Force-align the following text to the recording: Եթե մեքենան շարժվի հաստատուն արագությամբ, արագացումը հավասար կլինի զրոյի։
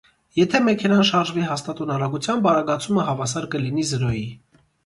Եթե 0.37 0.61
մեքենան 0.67 1.03
շարժվի 1.09 1.43
հաստատուն 1.49 1.93
արագությամբ, 1.97 2.49
արագացումը 2.53 3.07
հավասար 3.11 3.49
կլինի 3.57 3.89
զրոյի։ 3.93 4.29